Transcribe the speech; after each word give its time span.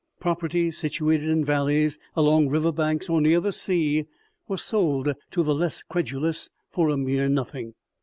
Property 0.19 0.71
situated 0.71 1.29
in 1.29 1.45
valleys, 1.45 1.99
along 2.15 2.49
river 2.49 2.71
banks, 2.71 3.07
or 3.07 3.21
near 3.21 3.39
the 3.39 3.51
sea, 3.53 4.07
was 4.47 4.63
sold 4.63 5.13
to 5.29 5.43
the 5.43 5.53
less 5.53 5.83
credulous 5.83 6.49
for 6.71 6.89
a 6.89 6.97
mere 6.97 7.29
nothing. 7.29 7.75